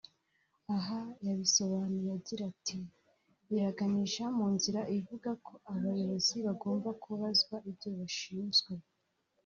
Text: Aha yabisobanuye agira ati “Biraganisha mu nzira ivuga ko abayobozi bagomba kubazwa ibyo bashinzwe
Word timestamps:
Aha 0.75 0.99
yabisobanuye 1.27 2.09
agira 2.17 2.43
ati 2.51 2.77
“Biraganisha 3.49 4.23
mu 4.37 4.45
nzira 4.55 4.81
ivuga 4.99 5.29
ko 5.45 5.53
abayobozi 5.73 6.35
bagomba 6.45 6.89
kubazwa 7.03 7.55
ibyo 7.69 7.89
bashinzwe 7.97 8.73